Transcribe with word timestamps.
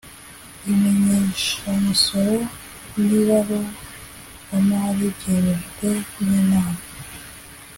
imenyeshamusoro 0.71 2.37
n’ibaruramari 3.05 5.05
byemejwe 5.15 5.89
n’inama 6.25 6.83